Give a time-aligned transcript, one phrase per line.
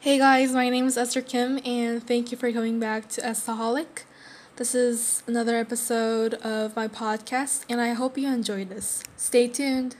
[0.00, 4.04] Hey guys, my name is Esther Kim, and thank you for coming back to Estaholic.
[4.54, 9.02] This is another episode of my podcast, and I hope you enjoyed this.
[9.16, 9.96] Stay tuned.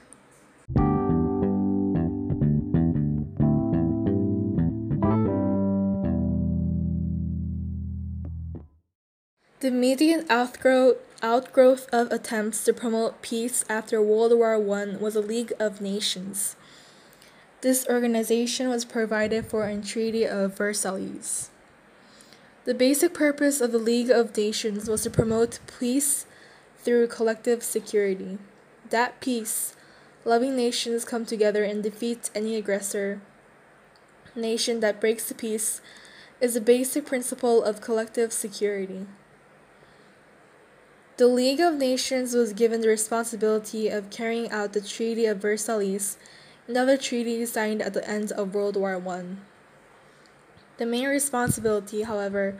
[9.59, 15.19] The immediate outgrowth, outgrowth of attempts to promote peace after World War I was a
[15.19, 16.55] League of Nations.
[17.61, 21.49] This organization was provided for in Treaty of Versailles.
[22.63, 26.25] The basic purpose of the League of Nations was to promote peace
[26.77, 28.37] through collective security.
[28.89, 29.75] That peace,
[30.23, 33.21] loving nations come together and defeat any aggressor
[34.35, 35.81] nation that breaks the peace
[36.39, 39.05] is a basic principle of collective security.
[41.17, 46.17] The League of Nations was given the responsibility of carrying out the Treaty of Versailles
[46.69, 49.23] and treaty signed at the end of World War I.
[50.77, 52.59] The main responsibility, however,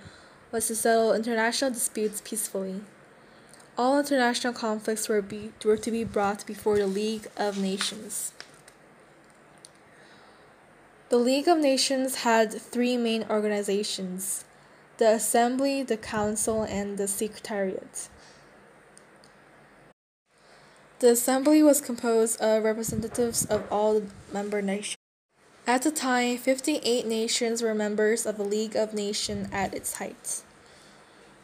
[0.51, 2.81] was to settle international disputes peacefully.
[3.77, 8.33] All international conflicts were, be, were to be brought before the League of Nations.
[11.09, 14.43] The League of Nations had three main organizations
[14.97, 18.09] the Assembly, the Council, and the Secretariat.
[20.99, 24.97] The Assembly was composed of representatives of all member nations.
[25.65, 30.41] At the time, 58 nations were members of the League of Nations at its height.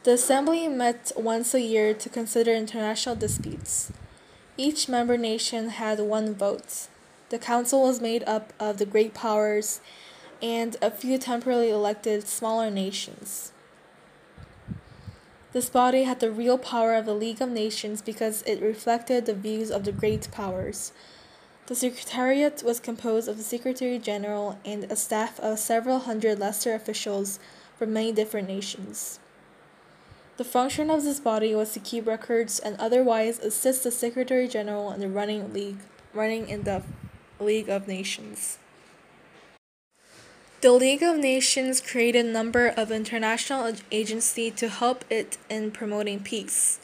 [0.03, 3.93] The Assembly met once a year to consider international disputes.
[4.57, 6.87] Each member nation had one vote.
[7.29, 9.79] The Council was made up of the great powers
[10.41, 13.53] and a few temporarily elected smaller nations.
[15.55, 19.33] This body had the real power of the League of Nations because it reflected the
[19.33, 20.91] views of the great powers.
[21.67, 26.73] The Secretariat was composed of the Secretary General and a staff of several hundred lesser
[26.75, 27.39] officials
[27.79, 29.21] from many different nations.
[30.35, 34.91] The function of this body was to keep records and otherwise assist the Secretary General
[34.91, 35.79] in the running league
[36.13, 36.83] running in the
[37.39, 38.57] League of Nations.
[40.65, 46.21] The League of Nations created a number of international agencies to help it in promoting
[46.21, 46.79] peace.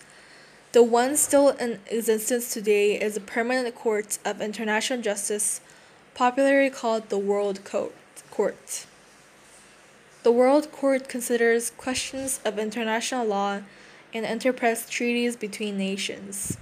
[0.72, 5.62] The one still in existence today is the Permanent Court of International Justice,
[6.14, 8.86] popularly called the World Court.
[10.22, 13.62] The World Court considers questions of international law
[14.14, 16.56] and interprets treaties between nations.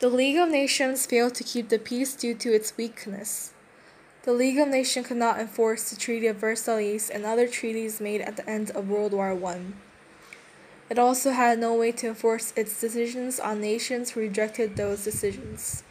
[0.00, 3.52] The League of Nations failed to keep the peace due to its weakness.
[4.24, 8.20] The League of Nations could not enforce the Treaty of Versailles and other treaties made
[8.20, 9.60] at the end of World War I.
[10.88, 15.82] It also had no way to enforce its decisions on nations who rejected those decisions.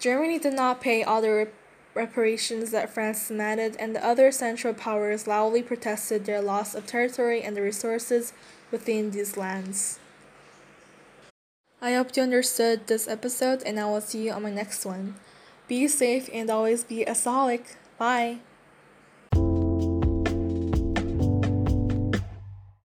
[0.00, 1.54] Germany did not pay all the rep-
[1.94, 7.42] reparations that France demanded, and the other Central Powers loudly protested their loss of territory
[7.42, 8.32] and the resources
[8.72, 10.00] within these lands.
[11.80, 15.14] I hope you understood this episode, and I will see you on my next one.
[15.66, 17.62] Be safe and always be a solid.
[17.98, 18.38] Bye.